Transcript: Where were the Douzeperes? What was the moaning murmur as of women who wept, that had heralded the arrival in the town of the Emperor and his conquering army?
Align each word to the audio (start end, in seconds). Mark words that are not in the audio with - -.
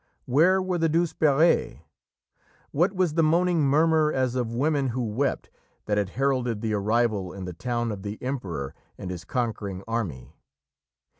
Where 0.25 0.63
were 0.63 0.79
the 0.79 0.89
Douzeperes? 0.89 1.77
What 2.71 2.93
was 2.95 3.13
the 3.13 3.21
moaning 3.21 3.61
murmur 3.63 4.11
as 4.11 4.33
of 4.33 4.51
women 4.51 4.87
who 4.87 5.03
wept, 5.07 5.51
that 5.85 5.99
had 5.99 6.09
heralded 6.17 6.61
the 6.61 6.73
arrival 6.73 7.31
in 7.33 7.45
the 7.45 7.53
town 7.53 7.91
of 7.91 8.01
the 8.01 8.17
Emperor 8.19 8.73
and 8.97 9.11
his 9.11 9.23
conquering 9.25 9.83
army? 9.87 10.33